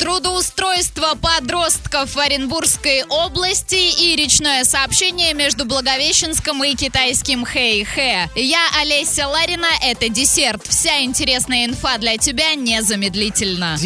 Трудоустройство 0.00 1.16
подростков 1.20 2.14
в 2.14 2.18
Оренбургской 2.20 3.02
области 3.08 3.74
и 4.00 4.14
речное 4.14 4.62
сообщение 4.62 5.34
между 5.34 5.64
Благовещенском 5.64 6.62
и 6.62 6.76
китайским 6.76 7.44
Хэйхэ. 7.44 8.30
Я 8.36 8.68
Олеся 8.80 9.26
Ларина, 9.26 9.66
это 9.82 10.08
десерт. 10.08 10.64
Вся 10.68 11.02
интересная 11.02 11.64
инфа 11.64 11.98
для 11.98 12.16
тебя 12.16 12.54
незамедлительно. 12.54 13.76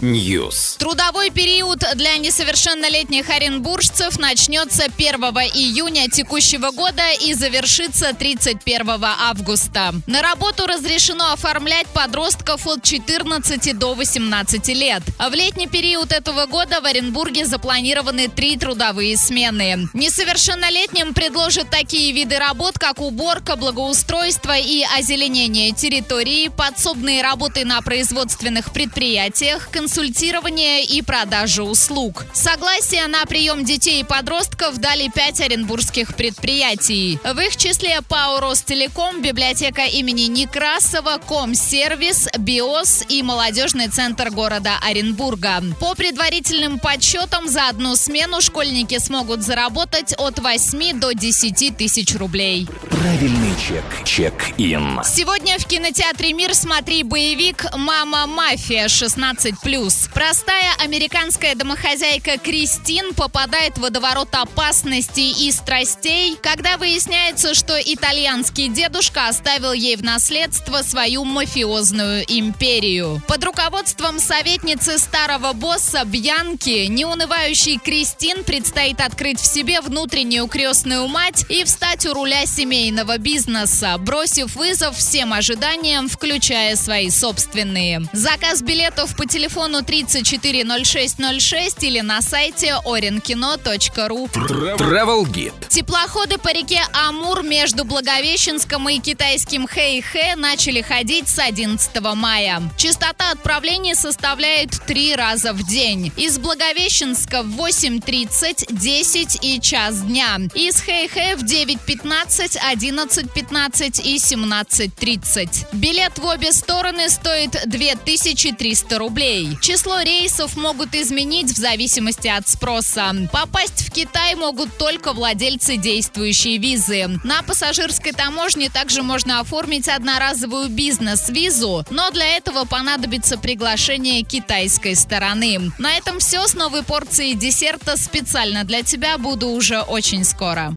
News. 0.00 0.78
Трудовой 0.78 1.28
период 1.28 1.84
для 1.94 2.16
несовершеннолетних 2.16 3.28
оренбуржцев 3.28 4.18
начнется 4.18 4.84
1 4.84 5.22
июня 5.52 6.08
текущего 6.08 6.70
года 6.70 7.02
и 7.20 7.34
завершится 7.34 8.14
31 8.14 9.04
августа. 9.04 9.92
На 10.06 10.22
работу 10.22 10.66
разрешено 10.66 11.30
оформлять 11.34 11.88
подростков 11.88 12.66
от 12.66 12.82
14 12.82 13.78
до 13.78 13.92
18 13.92 14.13
18 14.14 14.68
лет. 14.68 15.02
В 15.18 15.34
летний 15.34 15.66
период 15.66 16.12
этого 16.12 16.46
года 16.46 16.80
в 16.80 16.84
Оренбурге 16.84 17.46
запланированы 17.46 18.28
три 18.28 18.56
трудовые 18.56 19.16
смены. 19.16 19.88
Несовершеннолетним 19.92 21.14
предложат 21.14 21.70
такие 21.70 22.12
виды 22.12 22.38
работ, 22.38 22.78
как 22.78 23.00
уборка, 23.00 23.56
благоустройство 23.56 24.56
и 24.56 24.84
озеленение 24.96 25.72
территории, 25.72 26.48
подсобные 26.48 27.22
работы 27.22 27.64
на 27.64 27.80
производственных 27.82 28.72
предприятиях, 28.72 29.68
консультирование 29.70 30.84
и 30.84 31.02
продажа 31.02 31.64
услуг. 31.64 32.24
Согласие 32.32 33.08
на 33.08 33.24
прием 33.26 33.64
детей 33.64 34.00
и 34.02 34.04
подростков 34.04 34.78
дали 34.78 35.10
пять 35.12 35.40
оренбургских 35.40 36.14
предприятий. 36.14 37.18
В 37.24 37.38
их 37.40 37.56
числе 37.56 38.00
ПАО 38.08 38.38
«Ростелеком», 38.38 39.22
библиотека 39.22 39.86
имени 39.86 40.22
Некрасова, 40.22 41.18
Комсервис, 41.18 42.28
БИОС 42.38 43.04
и 43.08 43.22
молодежный 43.22 43.88
центр 43.88 44.03
центр 44.04 44.28
города 44.28 44.72
Оренбурга. 44.82 45.62
По 45.80 45.94
предварительным 45.94 46.78
подсчетам, 46.78 47.48
за 47.48 47.70
одну 47.70 47.96
смену 47.96 48.42
школьники 48.42 48.98
смогут 48.98 49.42
заработать 49.42 50.12
от 50.18 50.38
8 50.40 51.00
до 51.00 51.14
10 51.14 51.74
тысяч 51.78 52.14
рублей. 52.14 52.68
Правильный 53.00 53.52
чек. 53.56 53.84
Чек-ин. 54.04 55.00
Сегодня 55.02 55.58
в 55.58 55.66
кинотеатре 55.66 56.32
«Мир» 56.32 56.54
смотри 56.54 57.02
боевик 57.02 57.64
«Мама 57.76 58.28
мафия» 58.28 58.86
16+. 58.86 60.10
Простая 60.14 60.70
американская 60.78 61.56
домохозяйка 61.56 62.38
Кристин 62.38 63.12
попадает 63.14 63.78
в 63.78 63.80
водоворот 63.80 64.28
опасностей 64.36 65.32
и 65.32 65.50
страстей, 65.50 66.38
когда 66.40 66.76
выясняется, 66.76 67.54
что 67.54 67.76
итальянский 67.80 68.68
дедушка 68.68 69.26
оставил 69.26 69.72
ей 69.72 69.96
в 69.96 70.04
наследство 70.04 70.82
свою 70.82 71.24
мафиозную 71.24 72.22
империю. 72.28 73.20
Под 73.26 73.42
руководством 73.42 74.20
советницы 74.20 74.98
старого 74.98 75.52
босса 75.52 76.04
Бьянки 76.04 76.86
неунывающий 76.86 77.78
Кристин 77.78 78.44
предстоит 78.44 79.00
открыть 79.00 79.40
в 79.40 79.52
себе 79.52 79.80
внутреннюю 79.80 80.46
крестную 80.46 81.08
мать 81.08 81.44
и 81.48 81.64
встать 81.64 82.06
у 82.06 82.14
руля 82.14 82.46
семейного 82.84 83.18
бизнеса, 83.18 83.96
бросив 83.98 84.56
вызов 84.56 84.98
всем 84.98 85.32
ожиданиям, 85.32 86.08
включая 86.08 86.74
свои 86.76 87.08
собственные. 87.08 88.02
Заказ 88.12 88.60
билетов 88.60 89.16
по 89.16 89.24
телефону 89.24 89.82
340606 89.82 91.82
или 91.84 92.00
на 92.00 92.20
сайте 92.20 92.76
orinkino.ru. 92.84 94.30
Travel 94.32 95.24
Guide. 95.24 95.68
Теплоходы 95.68 96.36
по 96.36 96.52
реке 96.52 96.82
Амур 96.92 97.42
между 97.42 97.84
Благовещенском 97.84 98.86
и 98.90 98.98
китайским 98.98 99.66
Хэйхэ 99.66 100.36
начали 100.36 100.82
ходить 100.82 101.28
с 101.28 101.38
11 101.38 102.02
мая. 102.14 102.60
Частота 102.76 103.30
отправления 103.30 103.84
движение 103.84 103.94
составляет 103.94 104.70
три 104.86 105.14
раза 105.14 105.52
в 105.52 105.62
день. 105.62 106.12
Из 106.16 106.38
Благовещенска 106.38 107.42
в 107.42 107.60
8.30, 107.60 108.66
10 108.70 109.38
и 109.42 109.60
час 109.60 110.02
дня. 110.02 110.38
Из 110.54 110.80
Хэйхэ 110.80 111.36
в 111.36 111.44
9.15, 111.44 112.58
11.15 112.74 114.02
и 114.02 114.16
17.30. 114.16 115.66
Билет 115.72 116.18
в 116.18 116.24
обе 116.24 116.52
стороны 116.52 117.08
стоит 117.08 117.56
2300 117.66 118.98
рублей. 118.98 119.56
Число 119.60 120.00
рейсов 120.00 120.56
могут 120.56 120.94
изменить 120.94 121.52
в 121.52 121.56
зависимости 121.56 122.28
от 122.28 122.48
спроса. 122.48 123.14
Попасть 123.32 123.86
в 123.86 123.92
Китай 123.92 124.34
могут 124.34 124.76
только 124.76 125.12
владельцы 125.12 125.76
действующей 125.76 126.58
визы. 126.58 127.06
На 127.22 127.42
пассажирской 127.42 128.12
таможне 128.12 128.70
также 128.70 129.02
можно 129.02 129.40
оформить 129.40 129.88
одноразовую 129.88 130.68
бизнес-визу, 130.68 131.84
но 131.90 132.10
для 132.10 132.36
этого 132.36 132.64
понадобится 132.64 133.38
приглашение 133.38 134.22
китайской 134.22 134.96
стороны. 134.96 135.72
На 135.78 135.96
этом 135.96 136.18
все 136.18 136.46
с 136.46 136.54
новой 136.54 136.82
порцией 136.82 137.34
десерта 137.34 137.96
специально 137.96 138.64
для 138.64 138.82
тебя 138.82 139.18
буду 139.18 139.48
уже 139.48 139.80
очень 139.80 140.24
скоро. 140.24 140.72